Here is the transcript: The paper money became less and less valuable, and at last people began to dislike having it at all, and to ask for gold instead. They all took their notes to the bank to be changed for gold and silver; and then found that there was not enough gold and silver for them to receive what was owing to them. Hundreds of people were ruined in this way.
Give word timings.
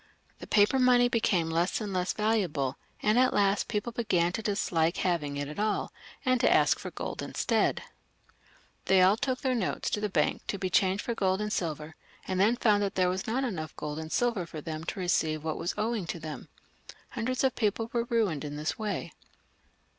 The 0.39 0.47
paper 0.47 0.79
money 0.79 1.09
became 1.09 1.51
less 1.51 1.79
and 1.79 1.93
less 1.93 2.11
valuable, 2.11 2.75
and 3.03 3.19
at 3.19 3.35
last 3.35 3.67
people 3.67 3.91
began 3.91 4.31
to 4.31 4.41
dislike 4.41 4.97
having 4.97 5.37
it 5.37 5.47
at 5.47 5.59
all, 5.59 5.93
and 6.25 6.41
to 6.41 6.51
ask 6.51 6.79
for 6.79 6.89
gold 6.89 7.21
instead. 7.21 7.83
They 8.85 9.03
all 9.03 9.15
took 9.15 9.41
their 9.41 9.53
notes 9.53 9.91
to 9.91 10.01
the 10.01 10.09
bank 10.09 10.41
to 10.47 10.57
be 10.57 10.71
changed 10.71 11.03
for 11.03 11.13
gold 11.13 11.39
and 11.39 11.53
silver; 11.53 11.95
and 12.27 12.39
then 12.39 12.55
found 12.55 12.81
that 12.81 12.95
there 12.95 13.09
was 13.09 13.27
not 13.27 13.43
enough 13.43 13.75
gold 13.75 13.99
and 13.99 14.11
silver 14.11 14.47
for 14.47 14.59
them 14.59 14.85
to 14.85 14.99
receive 14.99 15.43
what 15.43 15.59
was 15.59 15.75
owing 15.77 16.07
to 16.07 16.19
them. 16.19 16.47
Hundreds 17.11 17.43
of 17.43 17.53
people 17.55 17.91
were 17.93 18.05
ruined 18.05 18.43
in 18.43 18.55
this 18.55 18.79
way. 18.79 19.13